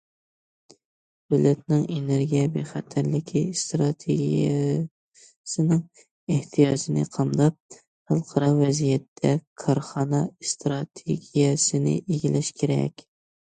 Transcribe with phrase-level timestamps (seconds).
[1.33, 5.83] دۆلەتنىڭ ئېنېرگىيە بىخەتەرلىكى ئىستراتېگىيەسىنىڭ
[6.37, 9.35] ئېھتىياجىنى قامداپ، خەلقئارا ۋەزىيەتتە
[9.65, 13.05] كارخانا ئىستراتېگىيەسىنى ئىگىلەش كېرەك.